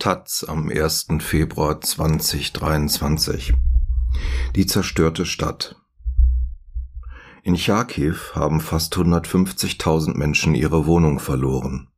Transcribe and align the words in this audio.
Taz 0.00 0.44
am 0.46 0.68
1. 0.70 1.08
Februar 1.18 1.80
2023 1.80 3.52
Die 4.54 4.64
zerstörte 4.64 5.26
Stadt 5.26 5.74
In 7.42 7.56
Charkiw 7.56 8.14
haben 8.32 8.60
fast 8.60 8.94
150.000 8.94 10.16
Menschen 10.16 10.54
ihre 10.54 10.86
Wohnung 10.86 11.18
verloren. 11.18 11.88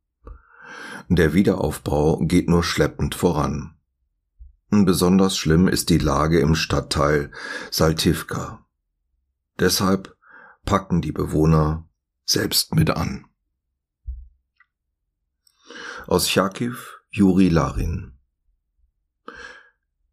Der 1.09 1.35
Wiederaufbau 1.35 2.17
geht 2.21 2.49
nur 2.49 2.63
schleppend 2.63 3.13
voran. 3.13 3.75
Besonders 4.71 5.37
schlimm 5.37 5.67
ist 5.67 5.91
die 5.91 5.99
Lage 5.99 6.39
im 6.39 6.55
Stadtteil 6.55 7.29
Saltivka. 7.69 8.65
Deshalb 9.59 10.17
packen 10.65 11.01
die 11.01 11.11
Bewohner 11.11 11.87
selbst 12.25 12.73
mit 12.73 12.89
an. 12.89 13.27
Aus 16.07 16.27
Charkiw 16.27 16.77
Juri 17.13 17.49
Larin. 17.49 18.13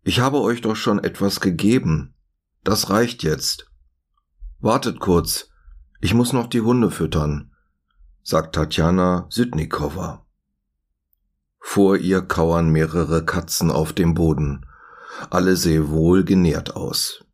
Ich 0.02 0.18
habe 0.18 0.40
euch 0.40 0.62
doch 0.62 0.74
schon 0.74 0.98
etwas 0.98 1.38
gegeben. 1.38 2.16
Das 2.64 2.90
reicht 2.90 3.22
jetzt. 3.22 3.70
Wartet 4.58 4.98
kurz. 4.98 5.48
Ich 6.00 6.12
muss 6.12 6.32
noch 6.32 6.48
die 6.48 6.60
Hunde 6.60 6.90
füttern, 6.90 7.52
sagt 8.24 8.56
Tatjana 8.56 9.28
Südnikowa. 9.30 10.26
Vor 11.60 11.96
ihr 11.96 12.20
kauern 12.20 12.70
mehrere 12.70 13.24
Katzen 13.24 13.70
auf 13.70 13.92
dem 13.92 14.14
Boden. 14.14 14.66
Alle 15.30 15.54
sehen 15.54 15.90
wohl 15.90 16.24
genährt 16.24 16.74
aus. 16.74 17.24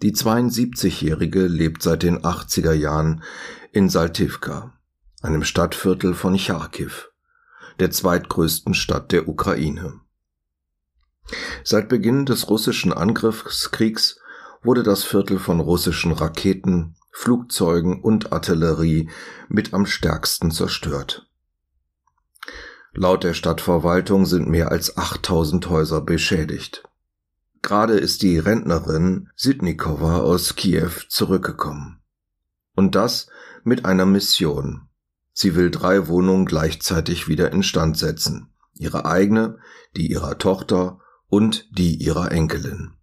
Die 0.00 0.14
72-Jährige 0.14 1.48
lebt 1.48 1.82
seit 1.82 2.02
den 2.02 2.22
80er 2.22 2.72
Jahren 2.72 3.22
in 3.72 3.90
Saltivka, 3.90 4.72
einem 5.20 5.44
Stadtviertel 5.44 6.14
von 6.14 6.38
Charkiw 6.38 6.92
der 7.78 7.90
zweitgrößten 7.90 8.74
Stadt 8.74 9.12
der 9.12 9.28
Ukraine. 9.28 10.00
Seit 11.64 11.88
Beginn 11.88 12.26
des 12.26 12.48
russischen 12.48 12.92
Angriffskriegs 12.92 14.18
wurde 14.62 14.82
das 14.82 15.04
Viertel 15.04 15.38
von 15.38 15.60
russischen 15.60 16.12
Raketen, 16.12 16.96
Flugzeugen 17.10 18.02
und 18.02 18.32
Artillerie 18.32 19.10
mit 19.48 19.72
am 19.74 19.86
stärksten 19.86 20.50
zerstört. 20.50 21.28
Laut 22.92 23.24
der 23.24 23.34
Stadtverwaltung 23.34 24.26
sind 24.26 24.48
mehr 24.48 24.70
als 24.70 24.96
8000 24.96 25.68
Häuser 25.68 26.00
beschädigt. 26.00 26.82
Gerade 27.62 27.94
ist 27.94 28.22
die 28.22 28.38
Rentnerin 28.38 29.28
Sidnikowa 29.34 30.20
aus 30.20 30.56
Kiew 30.56 30.90
zurückgekommen. 31.08 32.00
Und 32.74 32.94
das 32.94 33.28
mit 33.64 33.84
einer 33.84 34.06
Mission, 34.06 34.88
Sie 35.38 35.54
will 35.54 35.70
drei 35.70 36.08
Wohnungen 36.08 36.46
gleichzeitig 36.46 37.28
wieder 37.28 37.52
instand 37.52 37.98
setzen. 37.98 38.54
Ihre 38.72 39.04
eigene, 39.04 39.58
die 39.94 40.10
ihrer 40.10 40.38
Tochter 40.38 40.98
und 41.28 41.68
die 41.76 41.96
ihrer 41.96 42.32
Enkelin. 42.32 42.94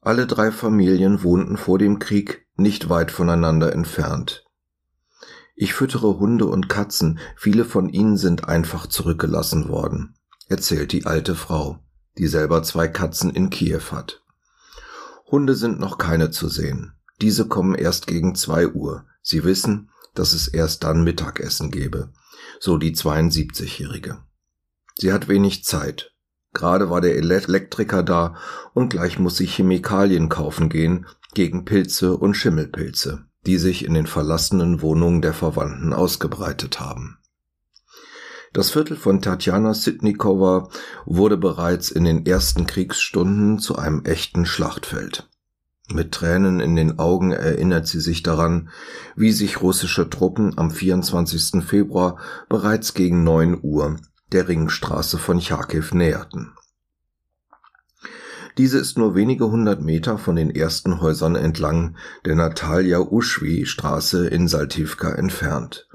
Alle 0.00 0.28
drei 0.28 0.52
Familien 0.52 1.24
wohnten 1.24 1.56
vor 1.56 1.76
dem 1.76 1.98
Krieg 1.98 2.46
nicht 2.54 2.88
weit 2.88 3.10
voneinander 3.10 3.72
entfernt. 3.72 4.44
Ich 5.56 5.74
füttere 5.74 6.20
Hunde 6.20 6.46
und 6.46 6.68
Katzen, 6.68 7.18
viele 7.36 7.64
von 7.64 7.88
ihnen 7.88 8.16
sind 8.16 8.44
einfach 8.44 8.86
zurückgelassen 8.86 9.68
worden, 9.68 10.14
erzählt 10.46 10.92
die 10.92 11.04
alte 11.04 11.34
Frau, 11.34 11.80
die 12.16 12.28
selber 12.28 12.62
zwei 12.62 12.86
Katzen 12.86 13.30
in 13.30 13.50
Kiew 13.50 13.90
hat. 13.90 14.22
Hunde 15.26 15.56
sind 15.56 15.80
noch 15.80 15.98
keine 15.98 16.30
zu 16.30 16.46
sehen. 16.46 16.92
Diese 17.20 17.46
kommen 17.46 17.74
erst 17.74 18.06
gegen 18.06 18.34
zwei 18.34 18.68
Uhr. 18.68 19.06
Sie 19.22 19.44
wissen, 19.44 19.90
dass 20.14 20.32
es 20.32 20.48
erst 20.48 20.84
dann 20.84 21.04
Mittagessen 21.04 21.70
gebe, 21.70 22.12
so 22.58 22.78
die 22.78 22.94
72-Jährige. 22.94 24.18
Sie 24.96 25.12
hat 25.12 25.28
wenig 25.28 25.64
Zeit. 25.64 26.12
Gerade 26.52 26.90
war 26.90 27.00
der 27.00 27.16
Elektriker 27.16 28.02
da 28.02 28.36
und 28.74 28.90
gleich 28.90 29.18
muss 29.18 29.36
sie 29.36 29.46
Chemikalien 29.46 30.28
kaufen 30.28 30.68
gehen 30.68 31.06
gegen 31.32 31.64
Pilze 31.64 32.16
und 32.16 32.34
Schimmelpilze, 32.34 33.24
die 33.46 33.58
sich 33.58 33.84
in 33.84 33.94
den 33.94 34.06
verlassenen 34.06 34.82
Wohnungen 34.82 35.22
der 35.22 35.32
Verwandten 35.32 35.92
ausgebreitet 35.92 36.80
haben. 36.80 37.18
Das 38.52 38.72
Viertel 38.72 38.96
von 38.96 39.22
Tatjana 39.22 39.74
Sitnikova 39.74 40.70
wurde 41.06 41.36
bereits 41.36 41.88
in 41.90 42.02
den 42.02 42.26
ersten 42.26 42.66
Kriegsstunden 42.66 43.60
zu 43.60 43.76
einem 43.76 44.04
echten 44.04 44.44
Schlachtfeld. 44.44 45.29
Mit 45.92 46.12
Tränen 46.12 46.60
in 46.60 46.76
den 46.76 47.00
Augen 47.00 47.32
erinnert 47.32 47.88
sie 47.88 47.98
sich 47.98 48.22
daran, 48.22 48.70
wie 49.16 49.32
sich 49.32 49.60
russische 49.60 50.08
Truppen 50.08 50.56
am 50.56 50.70
24. 50.70 51.64
Februar 51.64 52.18
bereits 52.48 52.94
gegen 52.94 53.24
neun 53.24 53.58
Uhr 53.60 53.96
der 54.30 54.46
Ringstraße 54.46 55.18
von 55.18 55.40
Charkiw 55.40 55.86
näherten. 55.92 56.52
Diese 58.56 58.78
ist 58.78 58.98
nur 58.98 59.16
wenige 59.16 59.50
hundert 59.50 59.80
Meter 59.82 60.16
von 60.16 60.36
den 60.36 60.50
ersten 60.50 61.00
Häusern 61.00 61.34
entlang 61.34 61.96
der 62.24 62.36
Natalia 62.36 63.00
Uschwi 63.00 63.66
Straße 63.66 64.28
in 64.28 64.46
Saltivka 64.46 65.12
entfernt. 65.12 65.88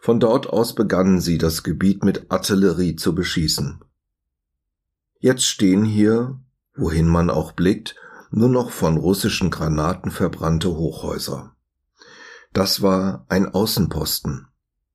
Von 0.00 0.20
dort 0.20 0.48
aus 0.48 0.76
begannen 0.76 1.20
sie 1.20 1.38
das 1.38 1.64
Gebiet 1.64 2.04
mit 2.04 2.30
Artillerie 2.30 2.94
zu 2.94 3.16
beschießen. 3.16 3.80
Jetzt 5.18 5.46
stehen 5.46 5.84
hier, 5.84 6.38
wohin 6.76 7.08
man 7.08 7.30
auch 7.30 7.50
blickt, 7.50 7.96
nur 8.30 8.48
noch 8.48 8.70
von 8.70 8.96
russischen 8.96 9.50
Granaten 9.50 10.10
verbrannte 10.10 10.74
Hochhäuser. 10.74 11.54
Das 12.52 12.82
war 12.82 13.24
ein 13.28 13.52
Außenposten. 13.52 14.48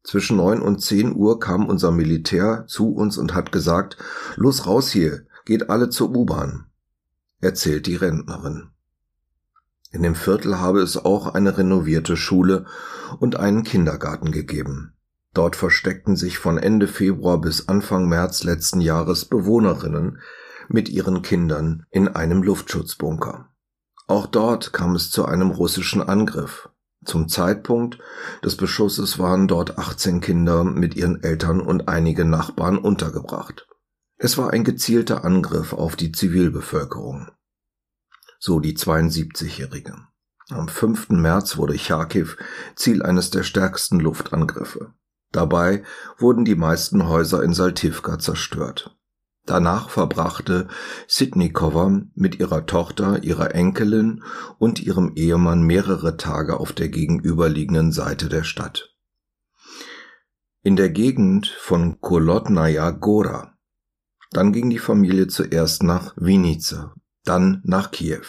Zwischen 0.04 0.38
neun 0.38 0.62
und 0.62 0.82
zehn 0.82 1.16
Uhr 1.16 1.40
kam 1.40 1.68
unser 1.68 1.92
Militär 1.92 2.66
zu 2.68 2.94
uns 2.94 3.18
und 3.18 3.34
hat 3.34 3.52
gesagt, 3.52 3.98
los 4.36 4.66
raus 4.68 4.92
hier, 4.92 5.26
geht 5.46 5.70
alle 5.70 5.90
zur 5.90 6.10
U-Bahn, 6.16 6.66
erzählt 7.40 7.88
die 7.88 7.96
Rentnerin. 7.96 8.70
In 9.92 10.04
dem 10.04 10.16
Viertel 10.16 10.60
habe 10.60 10.82
es 10.82 10.98
auch 10.98 11.34
eine 11.34 11.58
renovierte 11.58 12.18
Schule 12.18 12.66
und 13.20 13.36
einen 13.36 13.64
Kindergarten 13.64 14.32
gegeben. 14.32 14.94
Dort 15.34 15.56
versteckten 15.56 16.16
sich 16.16 16.38
von 16.38 16.58
Ende 16.58 16.88
Februar 16.88 17.40
bis 17.40 17.68
Anfang 17.68 18.10
März 18.10 18.44
letzten 18.44 18.82
Jahres 18.82 19.26
Bewohnerinnen, 19.26 20.20
mit 20.74 20.90
ihren 20.90 21.22
Kindern 21.22 21.86
in 21.92 22.08
einem 22.08 22.44
Luftschutzbunker. 22.44 23.50
Auch 24.08 24.28
dort 24.28 24.74
kam 24.74 24.96
es 24.96 25.12
zu 25.12 25.26
einem 25.26 25.52
russischen 25.52 26.02
Angriff. 26.02 26.70
Zum 27.06 27.30
Zeitpunkt 27.30 28.00
des 28.44 28.58
Beschusses 28.58 29.20
waren 29.20 29.48
dort 29.48 29.78
18 29.78 30.20
Kinder 30.22 30.64
mit 30.64 30.96
ihren 30.96 31.22
Eltern 31.22 31.62
und 31.62 31.88
einige 31.88 32.26
Nachbarn 32.26 32.78
untergebracht. 32.78 33.68
Es 34.18 34.38
war 34.38 34.52
ein 34.52 34.64
gezielter 34.64 35.24
Angriff 35.24 35.74
auf 35.74 35.96
die 35.96 36.12
Zivilbevölkerung. 36.12 37.30
So 38.40 38.60
die 38.60 38.76
72-Jährige. 38.76 39.96
Am 40.50 40.68
5. 40.68 41.10
März 41.10 41.58
wurde 41.58 41.78
Charkiw 41.78 42.30
Ziel 42.76 43.04
eines 43.04 43.30
der 43.30 43.44
stärksten 43.44 44.00
Luftangriffe. 44.00 44.94
Dabei 45.32 45.84
wurden 46.18 46.46
die 46.46 46.56
meisten 46.56 47.08
Häuser 47.08 47.44
in 47.44 47.54
Saltivka 47.54 48.20
zerstört. 48.20 48.96
Danach 49.46 49.90
verbrachte 49.90 50.70
Sitnikowa 51.08 52.02
mit 52.16 52.40
ihrer 52.40 52.66
Tochter, 52.66 53.24
ihrer 53.24 53.54
Enkelin 53.54 54.24
und 54.58 54.82
ihrem 54.82 55.12
Ehemann 55.16 55.64
mehrere 55.64 56.16
Tage 56.16 56.60
auf 56.60 56.72
der 56.72 56.88
gegenüberliegenden 56.88 57.92
Seite 57.92 58.30
der 58.30 58.44
Stadt. 58.44 58.96
In 60.62 60.78
der 60.78 60.90
Gegend 60.90 61.48
von 61.48 62.00
Kolotnaya 62.00 62.92
Gora. 62.92 63.58
Dann 64.32 64.54
ging 64.54 64.70
die 64.70 64.80
Familie 64.80 65.28
zuerst 65.28 65.84
nach 65.84 66.14
Vinice, 66.16 66.92
dann 67.26 67.62
nach 67.66 67.92
Kiew. 67.92 68.24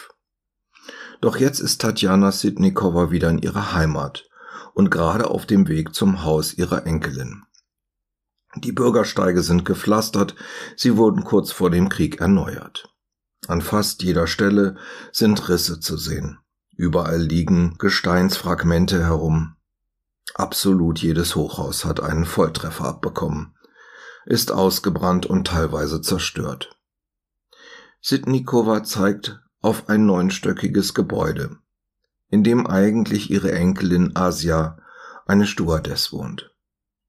Doch 1.20 1.36
jetzt 1.36 1.60
ist 1.60 1.80
Tatjana 1.80 2.32
Sitnikowa 2.32 3.12
wieder 3.12 3.30
in 3.30 3.38
ihrer 3.38 3.72
Heimat 3.72 4.28
und 4.74 4.90
gerade 4.90 5.30
auf 5.30 5.46
dem 5.46 5.68
Weg 5.68 5.94
zum 5.94 6.24
Haus 6.24 6.52
ihrer 6.54 6.86
Enkelin. 6.86 7.44
Die 8.56 8.72
Bürgersteige 8.72 9.42
sind 9.42 9.64
gepflastert, 9.64 10.34
sie 10.76 10.96
wurden 10.96 11.24
kurz 11.24 11.50
vor 11.50 11.70
dem 11.70 11.88
Krieg 11.88 12.20
erneuert. 12.20 12.88
An 13.48 13.60
fast 13.60 14.02
jeder 14.02 14.26
Stelle 14.26 14.76
sind 15.12 15.48
Risse 15.48 15.80
zu 15.80 15.96
sehen. 15.96 16.38
Überall 16.76 17.20
liegen 17.20 17.76
Gesteinsfragmente 17.78 19.02
herum. 19.02 19.56
Absolut 20.34 21.00
jedes 21.00 21.36
Hochhaus 21.36 21.84
hat 21.84 22.00
einen 22.00 22.24
Volltreffer 22.24 22.86
abbekommen, 22.86 23.54
ist 24.24 24.50
ausgebrannt 24.50 25.26
und 25.26 25.46
teilweise 25.46 26.00
zerstört. 26.00 26.76
Sitnikova 28.00 28.82
zeigt 28.82 29.40
auf 29.60 29.88
ein 29.88 30.06
neunstöckiges 30.06 30.94
Gebäude, 30.94 31.58
in 32.28 32.44
dem 32.44 32.66
eigentlich 32.66 33.30
ihre 33.30 33.52
Enkelin 33.52 34.16
Asia, 34.16 34.78
eine 35.26 35.46
Stewardess, 35.46 36.12
wohnt. 36.12 36.53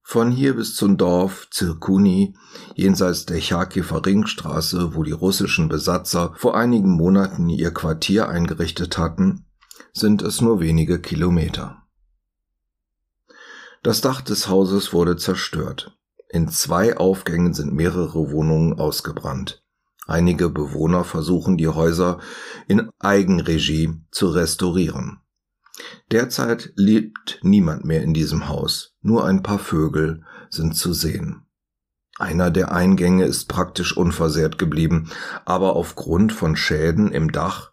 Von 0.07 0.29
hier 0.29 0.55
bis 0.55 0.75
zum 0.75 0.97
Dorf 0.97 1.47
Zirkuni, 1.49 2.37
jenseits 2.75 3.25
der 3.25 3.41
Charkiwer 3.41 4.05
Ringstraße, 4.05 4.93
wo 4.93 5.01
die 5.01 5.11
russischen 5.11 5.67
Besatzer 5.67 6.35
vor 6.37 6.55
einigen 6.55 6.91
Monaten 6.91 7.49
ihr 7.49 7.71
Quartier 7.71 8.29
eingerichtet 8.29 8.99
hatten, 8.99 9.47
sind 9.93 10.21
es 10.21 10.41
nur 10.41 10.59
wenige 10.59 11.01
Kilometer. 11.01 11.81
Das 13.81 14.01
Dach 14.01 14.21
des 14.21 14.47
Hauses 14.47 14.93
wurde 14.93 15.17
zerstört. 15.17 15.97
In 16.29 16.49
zwei 16.49 16.97
Aufgängen 16.97 17.55
sind 17.55 17.73
mehrere 17.73 18.31
Wohnungen 18.31 18.79
ausgebrannt. 18.79 19.63
Einige 20.05 20.49
Bewohner 20.49 21.03
versuchen 21.03 21.57
die 21.57 21.67
Häuser 21.67 22.19
in 22.67 22.91
Eigenregie 22.99 23.89
zu 24.11 24.29
restaurieren. 24.29 25.21
Derzeit 26.11 26.73
lebt 26.75 27.39
niemand 27.41 27.85
mehr 27.85 28.03
in 28.03 28.13
diesem 28.13 28.47
Haus, 28.47 28.94
nur 29.05 29.25
ein 29.25 29.43
paar 29.43 29.59
Vögel 29.59 30.23
sind 30.49 30.75
zu 30.75 30.91
sehen. 30.91 31.45
Einer 32.17 32.49
der 32.49 32.71
Eingänge 32.71 33.25
ist 33.25 33.47
praktisch 33.47 33.95
unversehrt 33.95 34.57
geblieben, 34.57 35.11
aber 35.45 35.75
aufgrund 35.75 36.33
von 36.33 36.55
Schäden 36.55 37.11
im 37.11 37.31
Dach 37.31 37.71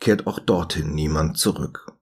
kehrt 0.00 0.26
auch 0.26 0.38
dorthin 0.38 0.94
niemand 0.94 1.38
zurück. 1.38 1.92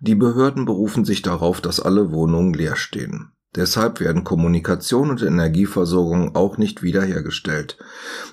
Die 0.00 0.14
Behörden 0.14 0.64
berufen 0.64 1.04
sich 1.04 1.22
darauf, 1.22 1.60
dass 1.60 1.80
alle 1.80 2.12
Wohnungen 2.12 2.52
leer 2.52 2.76
stehen. 2.76 3.32
Deshalb 3.54 4.00
werden 4.00 4.24
Kommunikation 4.24 5.10
und 5.10 5.22
Energieversorgung 5.22 6.34
auch 6.34 6.56
nicht 6.56 6.82
wiederhergestellt. 6.82 7.78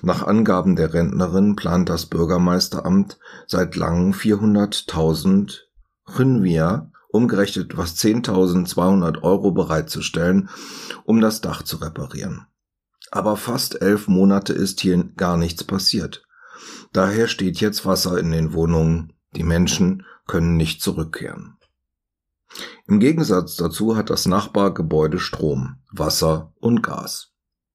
Nach 0.02 0.26
Angaben 0.26 0.76
der 0.76 0.94
Rentnerin 0.94 1.56
plant 1.56 1.88
das 1.88 2.06
Bürgermeisteramt 2.06 3.18
seit 3.46 3.76
langem 3.76 4.12
400.000 4.12 5.58
Rynvia, 6.18 6.90
umgerechnet 7.12 7.76
was 7.76 7.96
10.200 7.96 9.22
Euro 9.22 9.52
bereitzustellen, 9.52 10.48
um 11.04 11.20
das 11.20 11.40
Dach 11.40 11.62
zu 11.62 11.76
reparieren. 11.78 12.46
Aber 13.10 13.36
fast 13.36 13.82
elf 13.82 14.08
Monate 14.08 14.52
ist 14.52 14.80
hier 14.80 15.02
gar 15.16 15.36
nichts 15.36 15.64
passiert. 15.64 16.22
Daher 16.92 17.28
steht 17.28 17.60
jetzt 17.60 17.84
Wasser 17.86 18.18
in 18.18 18.30
den 18.30 18.52
Wohnungen. 18.52 19.12
Die 19.34 19.44
Menschen 19.44 20.04
können 20.26 20.56
nicht 20.56 20.82
zurückkehren. 20.82 21.56
Im 22.86 22.98
Gegensatz 22.98 23.56
dazu 23.56 23.96
hat 23.96 24.10
das 24.10 24.26
Nachbargebäude 24.26 25.20
Strom, 25.20 25.76
Wasser 25.92 26.52
und 26.60 26.82
Gas. 26.82 27.32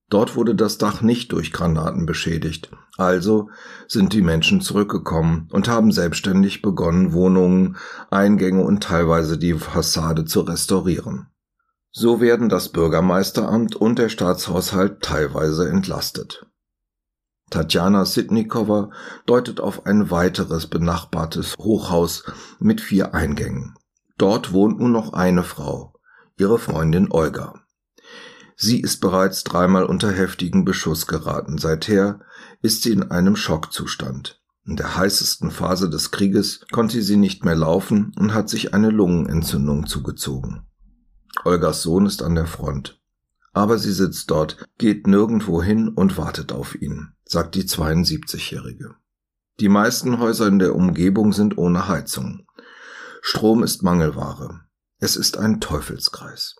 Dort 0.09 0.35
wurde 0.35 0.55
das 0.55 0.77
Dach 0.77 1.01
nicht 1.01 1.31
durch 1.31 1.51
Granaten 1.51 2.05
beschädigt, 2.05 2.69
also 2.97 3.49
sind 3.87 4.13
die 4.13 4.21
Menschen 4.21 4.61
zurückgekommen 4.61 5.47
und 5.51 5.67
haben 5.67 5.91
selbstständig 5.91 6.61
begonnen, 6.61 7.13
Wohnungen, 7.13 7.77
Eingänge 8.09 8.63
und 8.63 8.83
teilweise 8.83 9.37
die 9.37 9.53
Fassade 9.53 10.25
zu 10.25 10.41
restaurieren. 10.41 11.27
So 11.91 12.19
werden 12.19 12.49
das 12.49 12.69
Bürgermeisteramt 12.69 13.75
und 13.75 13.99
der 13.99 14.09
Staatshaushalt 14.09 15.01
teilweise 15.01 15.69
entlastet. 15.69 16.45
Tatjana 17.49 18.05
Sitnikova 18.05 18.91
deutet 19.25 19.61
auf 19.61 19.85
ein 19.85 20.09
weiteres 20.09 20.67
benachbartes 20.67 21.55
Hochhaus 21.57 22.23
mit 22.59 22.81
vier 22.81 23.13
Eingängen. 23.13 23.75
Dort 24.17 24.51
wohnt 24.51 24.79
nun 24.79 24.91
noch 24.91 25.13
eine 25.13 25.43
Frau, 25.43 25.93
ihre 26.37 26.57
Freundin 26.57 27.11
Olga. 27.11 27.64
Sie 28.55 28.79
ist 28.79 29.01
bereits 29.01 29.43
dreimal 29.43 29.83
unter 29.85 30.11
heftigen 30.11 30.63
Beschuss 30.63 31.07
geraten. 31.07 31.57
Seither 31.57 32.21
ist 32.61 32.83
sie 32.83 32.91
in 32.91 33.11
einem 33.11 33.35
Schockzustand. 33.35 34.41
In 34.65 34.77
der 34.77 34.95
heißesten 34.95 35.51
Phase 35.51 35.89
des 35.89 36.11
Krieges 36.11 36.65
konnte 36.71 37.01
sie 37.01 37.17
nicht 37.17 37.45
mehr 37.45 37.55
laufen 37.55 38.13
und 38.17 38.33
hat 38.33 38.49
sich 38.49 38.73
eine 38.73 38.89
Lungenentzündung 38.89 39.85
zugezogen. 39.85 40.65
Olgas 41.43 41.83
Sohn 41.83 42.05
ist 42.05 42.23
an 42.23 42.35
der 42.35 42.47
Front. 42.47 42.99
Aber 43.53 43.77
sie 43.77 43.91
sitzt 43.91 44.31
dort, 44.31 44.57
geht 44.77 45.05
nirgendwo 45.05 45.61
hin 45.61 45.89
und 45.89 46.17
wartet 46.17 46.51
auf 46.51 46.75
ihn, 46.81 47.13
sagt 47.25 47.55
die 47.55 47.63
72-Jährige. 47.63 48.95
Die 49.59 49.69
meisten 49.69 50.19
Häuser 50.19 50.47
in 50.47 50.59
der 50.59 50.75
Umgebung 50.75 51.31
sind 51.31 51.57
ohne 51.57 51.87
Heizung. 51.87 52.45
Strom 53.21 53.63
ist 53.63 53.83
Mangelware. 53.83 54.61
Es 54.99 55.15
ist 55.15 55.37
ein 55.37 55.61
Teufelskreis. 55.61 56.55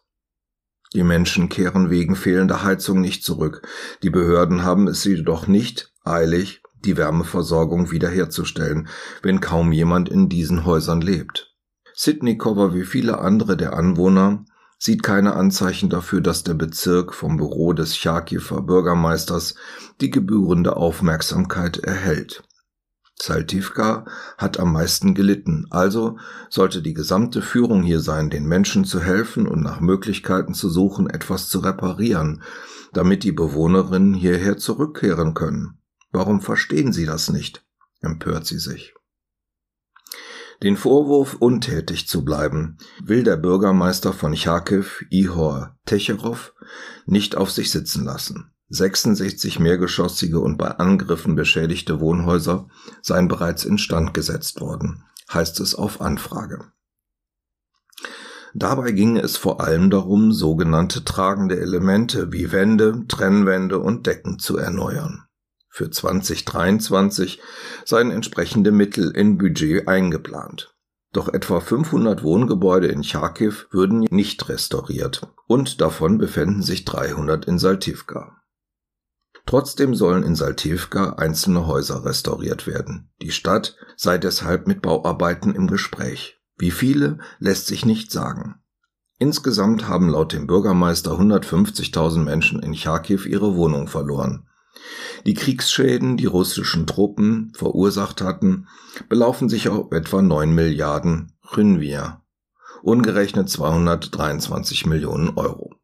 Die 0.93 1.03
Menschen 1.03 1.49
kehren 1.49 1.89
wegen 1.89 2.15
fehlender 2.15 2.63
Heizung 2.63 3.01
nicht 3.01 3.23
zurück. 3.23 3.67
Die 4.03 4.09
Behörden 4.09 4.63
haben 4.63 4.87
es 4.87 5.03
jedoch 5.03 5.47
nicht 5.47 5.91
eilig, 6.03 6.61
die 6.85 6.97
Wärmeversorgung 6.97 7.91
wiederherzustellen, 7.91 8.87
wenn 9.21 9.41
kaum 9.41 9.71
jemand 9.71 10.09
in 10.09 10.29
diesen 10.29 10.65
Häusern 10.65 11.01
lebt. 11.01 11.53
Sydney-Cover 11.93 12.73
wie 12.73 12.83
viele 12.83 13.19
andere 13.19 13.57
der 13.57 13.73
Anwohner 13.73 14.45
sieht 14.77 15.01
keine 15.01 15.33
Anzeichen 15.33 15.89
dafür, 15.89 16.21
dass 16.21 16.43
der 16.43 16.53
Bezirk 16.53 17.13
vom 17.13 17.37
Büro 17.37 17.73
des 17.73 17.97
Charkiwer 17.97 18.61
Bürgermeisters 18.61 19.55
die 20.01 20.11
gebührende 20.11 20.75
Aufmerksamkeit 20.75 21.77
erhält. 21.77 22.43
Saltivka 23.17 24.05
hat 24.37 24.59
am 24.59 24.73
meisten 24.73 25.15
gelitten, 25.15 25.67
also 25.69 26.17
sollte 26.49 26.81
die 26.81 26.93
gesamte 26.93 27.41
Führung 27.41 27.81
hier 27.81 28.01
sein, 28.01 28.29
den 28.29 28.45
Menschen 28.45 28.83
zu 28.83 29.01
helfen 29.01 29.47
und 29.47 29.61
nach 29.61 29.79
Möglichkeiten 29.79 30.53
zu 30.53 30.69
suchen, 30.69 31.09
etwas 31.09 31.47
zu 31.47 31.59
reparieren, 31.59 32.43
damit 32.93 33.23
die 33.23 33.31
Bewohnerinnen 33.31 34.13
hierher 34.13 34.57
zurückkehren 34.57 35.33
können. 35.33 35.79
Warum 36.11 36.41
verstehen 36.41 36.93
Sie 36.93 37.05
das 37.05 37.29
nicht? 37.29 37.65
empört 38.01 38.45
sie 38.45 38.59
sich. 38.59 38.93
Den 40.63 40.77
Vorwurf, 40.77 41.35
untätig 41.35 42.07
zu 42.07 42.23
bleiben, 42.23 42.77
will 43.03 43.23
der 43.23 43.35
Bürgermeister 43.35 44.13
von 44.13 44.35
Charkiw, 44.35 44.85
Ihor 45.09 45.77
Techerow, 45.85 46.53
nicht 47.05 47.35
auf 47.35 47.51
sich 47.51 47.71
sitzen 47.71 48.05
lassen. 48.05 48.54
66 48.69 49.59
mehrgeschossige 49.59 50.39
und 50.39 50.57
bei 50.57 50.71
Angriffen 50.71 51.35
beschädigte 51.35 51.99
Wohnhäuser 51.99 52.67
seien 53.01 53.27
bereits 53.27 53.63
instand 53.63 54.13
gesetzt 54.13 54.59
worden, 54.59 55.03
heißt 55.31 55.59
es 55.59 55.75
auf 55.75 56.01
Anfrage. 56.01 56.71
Dabei 58.57 58.91
ginge 58.91 59.21
es 59.21 59.35
vor 59.35 59.61
allem 59.61 59.89
darum, 59.89 60.31
sogenannte 60.31 61.03
tragende 61.03 61.59
Elemente 61.59 62.31
wie 62.31 62.51
Wände, 62.51 63.03
Trennwände 63.07 63.79
und 63.79 64.07
Decken 64.07 64.39
zu 64.39 64.57
erneuern. 64.57 65.25
Für 65.69 65.91
2023 65.91 67.41
seien 67.83 68.11
entsprechende 68.11 68.71
Mittel 68.71 69.11
in 69.11 69.37
Budget 69.37 69.89
eingeplant. 69.89 70.73
Doch 71.11 71.27
etwa 71.27 71.59
500 71.59 72.23
Wohngebäude 72.23 72.87
in 72.87 73.03
Charkiw 73.03 73.53
würden 73.71 74.07
nicht 74.09 74.47
restauriert 74.47 75.27
und 75.47 75.81
davon 75.81 76.17
befänden 76.17 76.61
sich 76.61 76.85
300 76.85 77.45
in 77.45 77.59
Saltivka. 77.59 78.41
Trotzdem 79.45 79.93
sollen 79.93 80.23
in 80.23 80.35
Saltivka 80.35 81.13
einzelne 81.13 81.67
Häuser 81.67 82.03
restauriert 82.03 82.65
werden. 82.65 83.11
Die 83.21 83.31
Stadt 83.31 83.75
sei 83.95 84.17
deshalb 84.17 84.67
mit 84.67 84.81
Bauarbeiten 84.81 85.53
im 85.53 85.67
Gespräch. 85.67 86.39
Wie 86.57 86.71
viele 86.71 87.19
lässt 87.39 87.67
sich 87.67 87.85
nicht 87.85 88.11
sagen. 88.11 88.55
Insgesamt 89.17 89.87
haben 89.87 90.09
laut 90.09 90.33
dem 90.33 90.47
Bürgermeister 90.47 91.11
150.000 91.11 92.19
Menschen 92.19 92.61
in 92.61 92.75
Charkiw 92.75 93.23
ihre 93.25 93.55
Wohnung 93.55 93.87
verloren. 93.87 94.47
Die 95.25 95.33
Kriegsschäden, 95.33 96.17
die 96.17 96.25
russischen 96.25 96.85
Truppen 96.85 97.53
verursacht 97.55 98.21
hatten, 98.21 98.67
belaufen 99.07 99.47
sich 99.47 99.69
auf 99.69 99.91
etwa 99.91 100.21
9 100.21 100.53
Milliarden 100.53 101.33
Rynvia, 101.55 102.23
ungerechnet 102.83 103.49
223 103.49 104.85
Millionen 104.85 105.29
Euro. 105.37 105.75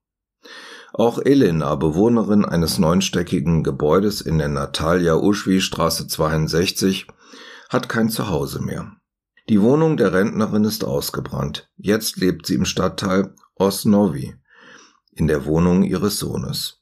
Auch 0.94 1.20
Elena, 1.20 1.76
Bewohnerin 1.76 2.44
eines 2.44 2.78
neunstöckigen 2.78 3.64
Gebäudes 3.64 4.20
in 4.20 4.38
der 4.38 4.50
Natalia 4.50 5.16
Uschwi 5.16 5.62
Straße 5.62 6.08
62, 6.08 7.08
hat 7.70 7.88
kein 7.88 8.10
Zuhause 8.10 8.62
mehr. 8.62 8.92
Die 9.48 9.62
Wohnung 9.62 9.96
der 9.96 10.14
Rentnerin 10.14 10.66
ist 10.66 10.84
ausgebrannt. 10.84 11.70
Jetzt 11.78 12.18
lebt 12.18 12.46
sie 12.46 12.56
im 12.56 12.66
Stadtteil 12.66 13.34
Osnovi, 13.56 14.36
in 15.12 15.28
der 15.28 15.46
Wohnung 15.46 15.84
ihres 15.84 16.20
Sohnes. 16.20 16.82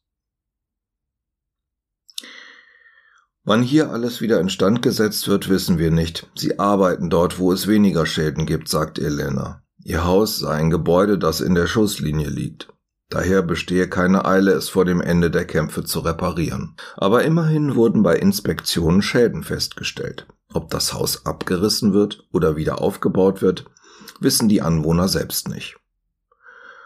Wann 3.44 3.62
hier 3.63 3.92
alles 3.92 4.22
wieder 4.22 4.39
instand 4.39 4.82
gesetzt 4.82 5.28
wird, 5.28 5.50
wissen 5.50 5.78
wir 5.78 5.92
nicht. 5.92 6.30
Sie 6.36 6.60
arbeiten 6.60 7.10
dort, 7.10 7.39
wo 7.39 7.51
es 7.51 7.68
weniger 7.68 8.06
Schäden 8.06 8.46
gibt, 8.46 8.70
sagt 8.70 9.00
Elena. 9.00 9.63
Ihr 9.84 10.04
Haus 10.04 10.39
sei 10.39 10.56
ein 10.56 10.70
Gebäude, 10.70 11.18
das 11.18 11.42
in 11.42 11.56
der 11.56 11.68
Schusslinie 11.68 12.30
liegt. 12.30 12.70
Daher 13.10 13.42
bestehe 13.42 13.88
keine 13.88 14.25
Eile, 14.25 14.51
es 14.51 14.70
vor 14.70 14.86
dem 14.86 15.01
Ende 15.01 15.32
der 15.32 15.46
Kämpfe 15.46 15.84
zu 15.84 16.00
reparieren. 16.00 16.75
Aber 16.96 17.24
immerhin 17.24 17.75
wurden 17.75 18.04
bei 18.04 18.16
Inspektionen 18.16 19.01
Schäden 19.01 19.44
festgestellt. 19.44 20.28
Ob 20.54 20.70
das 20.70 20.94
Haus 20.94 21.25
abgerissen 21.25 21.94
wird 21.94 22.28
oder 22.32 22.56
wieder 22.56 22.82
aufgebaut 22.82 23.42
wird, 23.42 23.66
wissen 24.20 24.48
die 24.48 24.62
Anwohner 24.62 25.08
selbst 25.08 25.50
nicht. 25.50 25.78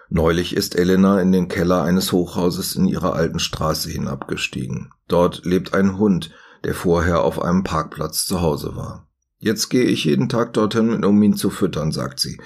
Neulich 0.10 0.56
ist 0.56 0.75
Elena 0.77 1.20
in 1.22 1.32
den 1.32 1.48
Keller 1.48 1.84
eines 1.84 2.12
Hochhauses 2.12 2.75
in 2.75 2.86
ihrer 2.86 3.13
alten 3.15 3.39
Straße 3.39 3.89
hinabgestiegen. 3.89 4.92
Dort 5.08 5.44
lebt 5.44 5.74
ein 5.74 5.98
Hund, 5.98 6.32
der 6.63 6.75
vorher 6.75 7.22
auf 7.22 7.42
einem 7.42 7.63
Parkplatz 7.63 8.25
zu 8.25 8.42
Hause 8.42 8.75
war. 8.75 9.08
Jetzt 9.39 9.70
gehe 9.70 9.86
ich 9.86 10.06
jeden 10.06 10.30
Tag 10.30 10.53
dorthin, 10.53 11.03
um 11.03 11.22
ihn 11.22 11.36
zu 11.36 11.50
füttern, 11.50 11.92
sagt 11.92 12.20
sie. 12.20 12.39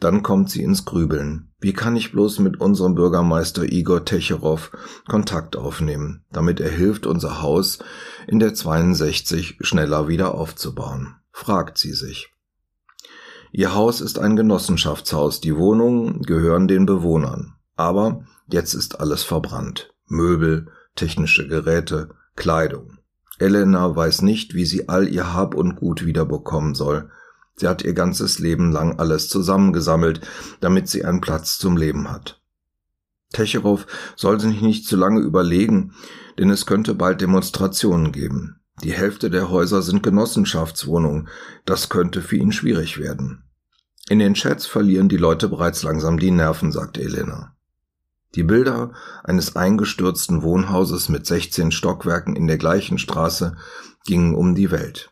Dann 0.00 0.22
kommt 0.22 0.50
sie 0.50 0.62
ins 0.62 0.84
Grübeln. 0.84 1.50
Wie 1.60 1.72
kann 1.72 1.96
ich 1.96 2.12
bloß 2.12 2.38
mit 2.38 2.60
unserem 2.60 2.94
Bürgermeister 2.94 3.64
Igor 3.64 4.04
Techerow 4.04 4.70
Kontakt 5.08 5.56
aufnehmen, 5.56 6.24
damit 6.30 6.60
er 6.60 6.70
hilft, 6.70 7.06
unser 7.06 7.42
Haus 7.42 7.80
in 8.26 8.38
der 8.38 8.54
62 8.54 9.58
schneller 9.60 10.08
wieder 10.08 10.34
aufzubauen? 10.34 11.16
fragt 11.32 11.78
sie 11.78 11.92
sich. 11.92 12.32
Ihr 13.50 13.74
Haus 13.74 14.00
ist 14.00 14.18
ein 14.18 14.36
Genossenschaftshaus, 14.36 15.40
die 15.40 15.56
Wohnungen 15.56 16.22
gehören 16.22 16.68
den 16.68 16.84
Bewohnern. 16.86 17.54
Aber 17.76 18.24
Jetzt 18.50 18.72
ist 18.72 18.98
alles 18.98 19.24
verbrannt. 19.24 19.92
Möbel, 20.06 20.68
technische 20.96 21.46
Geräte, 21.46 22.08
Kleidung. 22.34 22.96
Elena 23.38 23.94
weiß 23.94 24.22
nicht, 24.22 24.54
wie 24.54 24.64
sie 24.64 24.88
all 24.88 25.06
ihr 25.06 25.34
Hab 25.34 25.54
und 25.54 25.76
Gut 25.76 26.06
wiederbekommen 26.06 26.74
soll. 26.74 27.10
Sie 27.58 27.68
hat 27.68 27.82
ihr 27.82 27.92
ganzes 27.92 28.38
Leben 28.38 28.72
lang 28.72 28.98
alles 28.98 29.28
zusammengesammelt, 29.28 30.20
damit 30.60 30.88
sie 30.88 31.04
einen 31.04 31.20
Platz 31.20 31.58
zum 31.58 31.76
Leben 31.76 32.10
hat. 32.10 32.40
Techerow 33.32 33.84
soll 34.16 34.40
sich 34.40 34.62
nicht 34.62 34.86
zu 34.86 34.96
lange 34.96 35.20
überlegen, 35.20 35.92
denn 36.38 36.50
es 36.50 36.66
könnte 36.66 36.94
bald 36.94 37.20
Demonstrationen 37.20 38.12
geben. 38.12 38.60
Die 38.82 38.92
Hälfte 38.92 39.28
der 39.28 39.50
Häuser 39.50 39.82
sind 39.82 40.02
Genossenschaftswohnungen. 40.02 41.28
Das 41.64 41.88
könnte 41.88 42.22
für 42.22 42.36
ihn 42.36 42.52
schwierig 42.52 42.98
werden. 42.98 43.42
In 44.08 44.20
den 44.20 44.34
Chats 44.34 44.66
verlieren 44.66 45.08
die 45.08 45.16
Leute 45.16 45.48
bereits 45.48 45.82
langsam 45.82 46.18
die 46.18 46.30
Nerven, 46.30 46.72
sagt 46.72 46.96
Elena. 46.96 47.56
Die 48.34 48.44
Bilder 48.44 48.92
eines 49.24 49.56
eingestürzten 49.56 50.42
Wohnhauses 50.42 51.08
mit 51.08 51.26
16 51.26 51.72
Stockwerken 51.72 52.36
in 52.36 52.46
der 52.46 52.58
gleichen 52.58 52.98
Straße 52.98 53.56
gingen 54.06 54.34
um 54.34 54.54
die 54.54 54.70
Welt. 54.70 55.10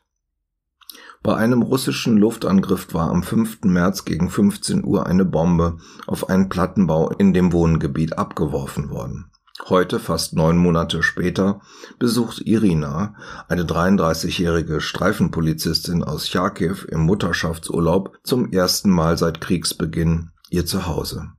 Bei 1.27 1.35
einem 1.35 1.63
russischen 1.63 2.19
Luftangriff 2.19 2.95
war 2.95 3.11
am 3.11 3.25
5. 3.25 3.65
März 3.65 4.05
gegen 4.05 4.31
15 4.31 4.85
Uhr 4.85 5.07
eine 5.07 5.25
Bombe 5.25 5.79
auf 6.07 6.29
einen 6.29 6.49
Plattenbau 6.49 7.09
in 7.09 7.35
dem 7.35 7.53
Wohngebiet 7.53 8.17
abgeworfen 8.17 8.91
worden. 8.91 9.33
Heute, 9.69 9.99
fast 9.99 10.35
neun 10.35 10.57
Monate 10.57 11.03
später, 11.03 11.61
besucht 11.99 12.43
Irina, 12.47 13.17
eine 13.49 13.65
33-jährige 13.65 14.81
Streifenpolizistin 14.81 16.05
aus 16.05 16.29
Charkiw 16.29 16.87
im 16.93 17.01
Mutterschaftsurlaub, 17.01 18.17
zum 18.23 18.53
ersten 18.53 18.91
Mal 18.91 19.19
seit 19.19 19.41
Kriegsbeginn 19.41 20.31
ihr 20.51 20.65
Zuhause. 20.65 21.33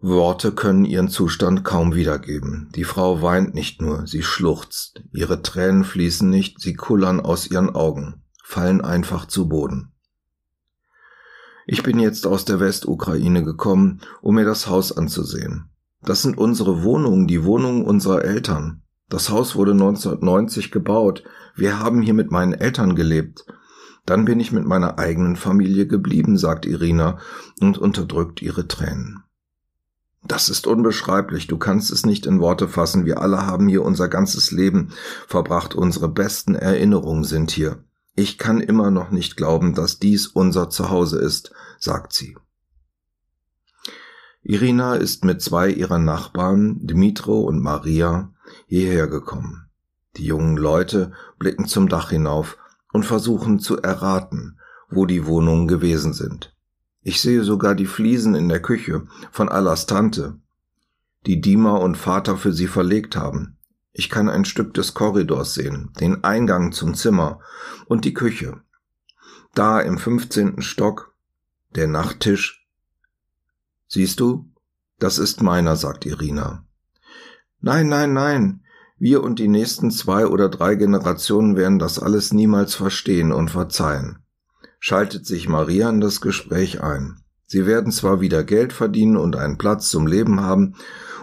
Worte 0.00 0.52
können 0.52 0.84
ihren 0.84 1.08
Zustand 1.08 1.64
kaum 1.64 1.94
wiedergeben. 1.94 2.68
Die 2.74 2.84
Frau 2.84 3.22
weint 3.22 3.54
nicht 3.54 3.80
nur, 3.80 4.06
sie 4.06 4.22
schluchzt. 4.22 5.02
Ihre 5.14 5.40
Tränen 5.40 5.84
fließen 5.84 6.28
nicht, 6.28 6.60
sie 6.60 6.74
kullern 6.74 7.20
aus 7.20 7.50
ihren 7.50 7.74
Augen, 7.74 8.22
fallen 8.50 8.80
einfach 8.80 9.26
zu 9.26 9.48
Boden. 9.48 9.92
Ich 11.66 11.84
bin 11.84 12.00
jetzt 12.00 12.26
aus 12.26 12.44
der 12.44 12.58
Westukraine 12.58 13.44
gekommen, 13.44 14.00
um 14.22 14.34
mir 14.34 14.44
das 14.44 14.66
Haus 14.66 14.90
anzusehen. 14.90 15.70
Das 16.02 16.22
sind 16.22 16.36
unsere 16.36 16.82
Wohnungen, 16.82 17.28
die 17.28 17.44
Wohnungen 17.44 17.84
unserer 17.84 18.24
Eltern. 18.24 18.82
Das 19.08 19.30
Haus 19.30 19.54
wurde 19.54 19.70
1990 19.72 20.72
gebaut. 20.72 21.22
Wir 21.54 21.78
haben 21.78 22.02
hier 22.02 22.14
mit 22.14 22.32
meinen 22.32 22.54
Eltern 22.54 22.96
gelebt. 22.96 23.46
Dann 24.04 24.24
bin 24.24 24.40
ich 24.40 24.50
mit 24.50 24.64
meiner 24.64 24.98
eigenen 24.98 25.36
Familie 25.36 25.86
geblieben, 25.86 26.36
sagt 26.36 26.66
Irina 26.66 27.18
und 27.60 27.78
unterdrückt 27.78 28.42
ihre 28.42 28.66
Tränen. 28.66 29.22
Das 30.24 30.48
ist 30.48 30.66
unbeschreiblich, 30.66 31.46
du 31.46 31.56
kannst 31.56 31.92
es 31.92 32.04
nicht 32.04 32.26
in 32.26 32.40
Worte 32.40 32.66
fassen. 32.66 33.04
Wir 33.06 33.20
alle 33.20 33.46
haben 33.46 33.68
hier 33.68 33.82
unser 33.84 34.08
ganzes 34.08 34.50
Leben 34.50 34.88
verbracht, 35.28 35.76
unsere 35.76 36.08
besten 36.08 36.56
Erinnerungen 36.56 37.24
sind 37.24 37.52
hier. 37.52 37.84
Ich 38.14 38.38
kann 38.38 38.60
immer 38.60 38.90
noch 38.90 39.10
nicht 39.10 39.36
glauben, 39.36 39.74
dass 39.74 39.98
dies 39.98 40.26
unser 40.26 40.68
Zuhause 40.70 41.18
ist, 41.18 41.52
sagt 41.78 42.12
sie. 42.12 42.36
Irina 44.42 44.94
ist 44.94 45.24
mit 45.24 45.42
zwei 45.42 45.68
ihrer 45.70 45.98
Nachbarn, 45.98 46.86
Dmitro 46.86 47.40
und 47.40 47.60
Maria, 47.60 48.32
hierher 48.66 49.06
gekommen. 49.06 49.70
Die 50.16 50.24
jungen 50.24 50.56
Leute 50.56 51.12
blicken 51.38 51.66
zum 51.66 51.88
Dach 51.88 52.10
hinauf 52.10 52.58
und 52.92 53.04
versuchen 53.04 53.58
zu 53.60 53.80
erraten, 53.80 54.58
wo 54.88 55.06
die 55.06 55.26
Wohnungen 55.26 55.68
gewesen 55.68 56.12
sind. 56.12 56.54
Ich 57.02 57.20
sehe 57.20 57.44
sogar 57.44 57.74
die 57.74 57.86
Fliesen 57.86 58.34
in 58.34 58.48
der 58.48 58.60
Küche 58.60 59.06
von 59.30 59.48
Allas 59.48 59.86
Tante, 59.86 60.38
die 61.26 61.40
Dima 61.40 61.76
und 61.76 61.96
Vater 61.96 62.36
für 62.36 62.52
sie 62.52 62.66
verlegt 62.66 63.16
haben. 63.16 63.56
Ich 63.92 64.08
kann 64.08 64.28
ein 64.28 64.44
Stück 64.44 64.74
des 64.74 64.94
Korridors 64.94 65.54
sehen, 65.54 65.92
den 66.00 66.24
Eingang 66.24 66.72
zum 66.72 66.94
Zimmer 66.94 67.40
und 67.86 68.04
die 68.04 68.14
Küche. 68.14 68.60
Da 69.54 69.80
im 69.80 69.98
fünfzehnten 69.98 70.62
Stock 70.62 71.14
der 71.74 71.88
Nachttisch. 71.88 72.66
Siehst 73.88 74.20
du? 74.20 74.48
Das 74.98 75.18
ist 75.18 75.42
meiner, 75.42 75.76
sagt 75.76 76.06
Irina. 76.06 76.64
Nein, 77.60 77.88
nein, 77.88 78.12
nein. 78.12 78.64
Wir 78.98 79.22
und 79.22 79.38
die 79.38 79.48
nächsten 79.48 79.90
zwei 79.90 80.26
oder 80.26 80.48
drei 80.48 80.74
Generationen 80.74 81.56
werden 81.56 81.78
das 81.78 81.98
alles 81.98 82.32
niemals 82.32 82.74
verstehen 82.74 83.32
und 83.32 83.50
verzeihen 83.50 84.22
schaltet 84.80 85.26
sich 85.26 85.48
Maria 85.48 85.90
in 85.90 86.00
das 86.00 86.20
Gespräch 86.20 86.82
ein. 86.82 87.20
Sie 87.46 87.66
werden 87.66 87.92
zwar 87.92 88.20
wieder 88.20 88.42
Geld 88.42 88.72
verdienen 88.72 89.16
und 89.16 89.36
einen 89.36 89.58
Platz 89.58 89.90
zum 89.90 90.06
Leben 90.06 90.40
haben, 90.40 90.74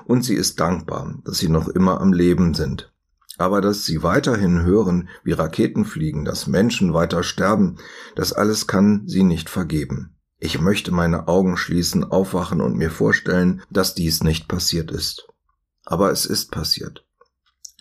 und 0.07 0.23
sie 0.23 0.35
ist 0.35 0.59
dankbar, 0.61 1.19
dass 1.25 1.37
sie 1.37 1.49
noch 1.49 1.67
immer 1.67 1.99
am 1.99 2.13
Leben 2.13 2.53
sind. 2.53 2.93
Aber 3.37 3.59
dass 3.59 3.83
sie 3.83 4.03
weiterhin 4.03 4.63
hören, 4.63 5.09
wie 5.23 5.33
Raketen 5.33 5.83
fliegen, 5.83 6.23
dass 6.23 6.47
Menschen 6.47 6.93
weiter 6.93 7.23
sterben, 7.23 7.77
das 8.15 8.31
alles 8.31 8.67
kann 8.67 9.03
sie 9.05 9.23
nicht 9.23 9.49
vergeben. 9.49 10.15
Ich 10.39 10.61
möchte 10.61 10.91
meine 10.91 11.27
Augen 11.27 11.57
schließen, 11.57 12.05
aufwachen 12.05 12.61
und 12.61 12.77
mir 12.77 12.89
vorstellen, 12.89 13.61
dass 13.69 13.95
dies 13.95 14.23
nicht 14.23 14.47
passiert 14.47 14.91
ist. 14.91 15.27
Aber 15.83 16.09
es 16.11 16.25
ist 16.25 16.51
passiert. 16.51 17.05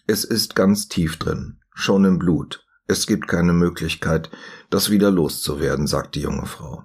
Es 0.06 0.25
ist 0.25 0.56
ganz 0.56 0.88
tief 0.88 1.18
drin, 1.18 1.61
schon 1.75 2.04
im 2.04 2.18
Blut, 2.18 2.66
es 2.88 3.06
gibt 3.06 3.28
keine 3.28 3.52
Möglichkeit, 3.52 4.30
das 4.68 4.90
wieder 4.90 5.11
loszuwerden, 5.11 5.87
sagt 5.87 6.16
die 6.16 6.23
junge 6.23 6.47
Frau. 6.47 6.85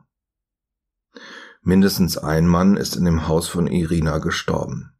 Mindestens 1.63 2.17
ein 2.17 2.47
Mann 2.47 2.77
ist 2.77 2.95
in 2.95 3.05
dem 3.05 3.27
Haus 3.27 3.47
von 3.47 3.67
Irina 3.67 4.19
gestorben. 4.19 4.93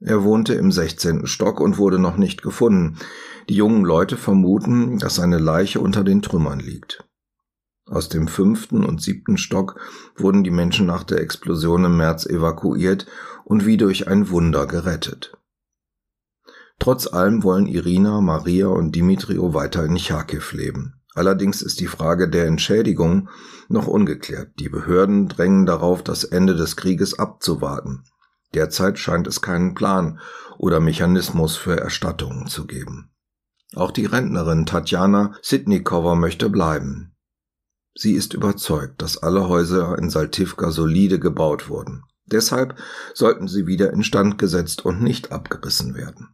Er 0.00 0.22
wohnte 0.22 0.54
im 0.54 0.70
16. 0.70 1.26
Stock 1.26 1.60
und 1.60 1.78
wurde 1.78 1.98
noch 1.98 2.16
nicht 2.16 2.42
gefunden. 2.42 2.98
Die 3.48 3.54
jungen 3.54 3.84
Leute 3.84 4.16
vermuten, 4.16 4.98
dass 4.98 5.16
seine 5.16 5.38
Leiche 5.38 5.80
unter 5.80 6.04
den 6.04 6.22
Trümmern 6.22 6.60
liegt. 6.60 7.04
Aus 7.86 8.08
dem 8.08 8.28
fünften 8.28 8.84
und 8.84 9.02
siebten 9.02 9.38
Stock 9.38 9.80
wurden 10.14 10.44
die 10.44 10.50
Menschen 10.50 10.86
nach 10.86 11.04
der 11.04 11.20
Explosion 11.20 11.84
im 11.84 11.96
März 11.96 12.26
evakuiert 12.26 13.06
und 13.44 13.66
wie 13.66 13.76
durch 13.78 14.06
ein 14.06 14.28
Wunder 14.30 14.66
gerettet. 14.66 15.36
Trotz 16.78 17.06
allem 17.08 17.42
wollen 17.42 17.66
Irina, 17.66 18.20
Maria 18.20 18.68
und 18.68 18.94
Dimitrio 18.94 19.52
weiter 19.52 19.84
in 19.84 19.98
Charkiw 19.98 20.44
leben. 20.52 21.00
Allerdings 21.14 21.62
ist 21.62 21.80
die 21.80 21.88
Frage 21.88 22.28
der 22.28 22.46
Entschädigung 22.46 23.30
noch 23.68 23.88
ungeklärt. 23.88 24.52
Die 24.60 24.68
Behörden 24.68 25.28
drängen 25.28 25.66
darauf, 25.66 26.04
das 26.04 26.22
Ende 26.22 26.54
des 26.54 26.76
Krieges 26.76 27.18
abzuwarten. 27.18 28.04
Derzeit 28.54 28.98
scheint 28.98 29.26
es 29.26 29.42
keinen 29.42 29.74
Plan 29.74 30.20
oder 30.58 30.80
Mechanismus 30.80 31.56
für 31.56 31.78
Erstattungen 31.78 32.46
zu 32.46 32.66
geben. 32.66 33.10
Auch 33.74 33.90
die 33.90 34.06
Rentnerin 34.06 34.66
Tatjana 34.66 35.34
Sitnikova 35.42 36.14
möchte 36.14 36.48
bleiben. 36.48 37.14
Sie 37.94 38.12
ist 38.12 38.32
überzeugt, 38.32 39.02
dass 39.02 39.18
alle 39.18 39.48
Häuser 39.48 39.98
in 39.98 40.08
Saltivka 40.08 40.70
solide 40.70 41.18
gebaut 41.18 41.68
wurden. 41.68 42.04
Deshalb 42.26 42.76
sollten 43.14 43.48
sie 43.48 43.66
wieder 43.66 43.92
instand 43.92 44.38
gesetzt 44.38 44.84
und 44.84 45.02
nicht 45.02 45.32
abgerissen 45.32 45.94
werden. 45.94 46.28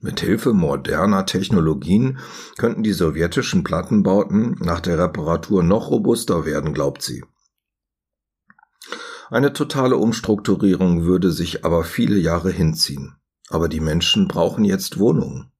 Mit 0.00 0.20
Hilfe 0.20 0.52
moderner 0.52 1.26
Technologien 1.26 2.18
könnten 2.56 2.84
die 2.84 2.92
sowjetischen 2.92 3.64
Plattenbauten 3.64 4.56
nach 4.60 4.80
der 4.80 4.98
Reparatur 4.98 5.64
noch 5.64 5.90
robuster 5.90 6.46
werden, 6.46 6.72
glaubt 6.72 7.02
sie. 7.02 7.24
Eine 9.30 9.52
totale 9.52 9.96
Umstrukturierung 9.96 11.04
würde 11.04 11.30
sich 11.32 11.64
aber 11.64 11.84
viele 11.84 12.16
Jahre 12.16 12.50
hinziehen. 12.50 13.16
Aber 13.50 13.68
die 13.68 13.80
Menschen 13.80 14.28
brauchen 14.28 14.64
jetzt 14.64 14.98
Wohnungen. 14.98 15.52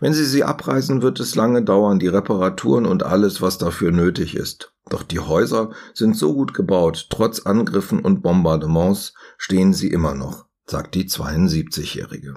Wenn 0.00 0.14
sie 0.14 0.24
sie 0.24 0.44
abreißen, 0.44 1.02
wird 1.02 1.20
es 1.20 1.34
lange 1.34 1.62
dauern, 1.62 1.98
die 1.98 2.08
Reparaturen 2.08 2.86
und 2.86 3.02
alles, 3.02 3.40
was 3.40 3.58
dafür 3.58 3.92
nötig 3.92 4.34
ist. 4.34 4.74
Doch 4.88 5.02
die 5.02 5.20
Häuser 5.20 5.70
sind 5.94 6.16
so 6.16 6.34
gut 6.34 6.54
gebaut, 6.54 7.08
trotz 7.10 7.40
Angriffen 7.40 8.00
und 8.00 8.22
Bombardements 8.22 9.14
stehen 9.36 9.74
sie 9.74 9.88
immer 9.88 10.14
noch, 10.14 10.46
sagt 10.66 10.94
die 10.94 11.08
72-Jährige. 11.08 12.36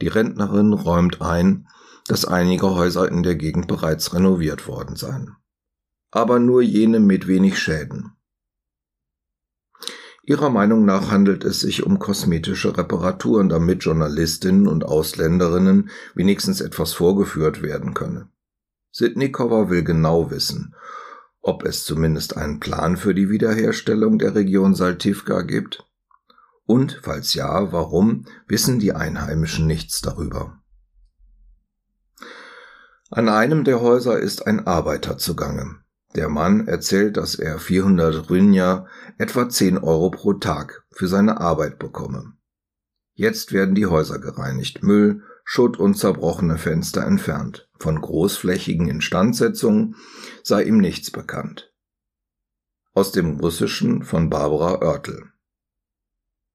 Die 0.00 0.08
Rentnerin 0.08 0.72
räumt 0.72 1.20
ein, 1.20 1.68
dass 2.06 2.24
einige 2.24 2.74
Häuser 2.74 3.08
in 3.10 3.22
der 3.22 3.34
Gegend 3.34 3.66
bereits 3.66 4.14
renoviert 4.14 4.68
worden 4.68 4.96
seien. 4.96 5.36
Aber 6.10 6.38
nur 6.38 6.62
jene 6.62 7.00
mit 7.00 7.26
wenig 7.26 7.58
Schäden. 7.58 8.15
Ihrer 10.26 10.50
Meinung 10.50 10.84
nach 10.84 11.12
handelt 11.12 11.44
es 11.44 11.60
sich 11.60 11.84
um 11.84 12.00
kosmetische 12.00 12.76
Reparaturen, 12.76 13.48
damit 13.48 13.84
Journalistinnen 13.84 14.66
und 14.66 14.84
Ausländerinnen 14.84 15.88
wenigstens 16.16 16.60
etwas 16.60 16.92
vorgeführt 16.94 17.62
werden 17.62 17.94
könne. 17.94 18.28
Sitnikova 18.90 19.70
will 19.70 19.84
genau 19.84 20.32
wissen, 20.32 20.74
ob 21.42 21.64
es 21.64 21.84
zumindest 21.84 22.36
einen 22.36 22.58
Plan 22.58 22.96
für 22.96 23.14
die 23.14 23.30
Wiederherstellung 23.30 24.18
der 24.18 24.34
Region 24.34 24.74
Saltivka 24.74 25.42
gibt 25.42 25.86
und 26.64 26.98
falls 27.04 27.34
ja, 27.34 27.70
warum, 27.70 28.26
wissen 28.48 28.80
die 28.80 28.92
Einheimischen 28.92 29.68
nichts 29.68 30.00
darüber. 30.00 30.60
An 33.10 33.28
einem 33.28 33.62
der 33.62 33.80
Häuser 33.80 34.18
ist 34.18 34.48
ein 34.48 34.66
Arbeiter 34.66 35.18
zugange. 35.18 35.76
Der 36.16 36.30
Mann 36.30 36.66
erzählt, 36.66 37.18
dass 37.18 37.34
er 37.34 37.58
400 37.58 38.30
Rynja, 38.30 38.86
etwa 39.18 39.50
10 39.50 39.76
Euro 39.76 40.10
pro 40.10 40.32
Tag, 40.32 40.86
für 40.90 41.08
seine 41.08 41.42
Arbeit 41.42 41.78
bekomme. 41.78 42.32
Jetzt 43.12 43.52
werden 43.52 43.74
die 43.74 43.84
Häuser 43.84 44.18
gereinigt, 44.18 44.82
Müll, 44.82 45.22
Schutt 45.44 45.78
und 45.78 45.94
zerbrochene 45.94 46.56
Fenster 46.56 47.06
entfernt. 47.06 47.68
Von 47.78 48.00
großflächigen 48.00 48.88
Instandsetzungen 48.88 49.94
sei 50.42 50.64
ihm 50.64 50.78
nichts 50.78 51.10
bekannt. 51.10 51.70
Aus 52.94 53.12
dem 53.12 53.38
Russischen 53.38 54.02
von 54.02 54.30
Barbara 54.30 54.80
Oertel. 54.80 55.22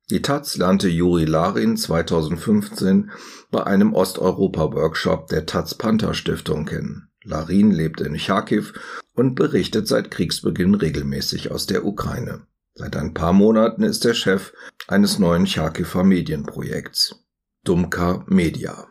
Die 0.10 0.24
Taz 0.24 0.58
lernte 0.58 0.90
Juri 0.90 1.26
Larin 1.26 1.78
2015 1.78 3.12
bei 3.52 3.64
einem 3.64 3.94
Osteuropa-Workshop 3.94 5.28
der 5.28 5.46
Taz 5.46 5.76
Panther 5.76 6.16
Stiftung 6.16 6.66
kennen. 6.66 7.11
Larin 7.24 7.72
lebt 7.72 8.02
in 8.02 8.18
Charkiw 8.18 8.66
und 9.14 9.36
berichtet 9.36 9.88
seit 9.88 10.12
Kriegsbeginn 10.12 10.76
regelmäßig 10.76 11.52
aus 11.52 11.68
der 11.68 11.86
Ukraine. 11.86 12.48
Seit 12.74 12.96
ein 12.96 13.14
paar 13.14 13.34
Monaten 13.34 13.84
ist 13.84 14.06
er 14.06 14.14
Chef 14.14 14.54
eines 14.88 15.20
neuen 15.20 15.46
Charkiwer 15.46 16.04
Medienprojekts. 16.04 17.24
Dumka 17.64 18.24
Media. 18.28 18.91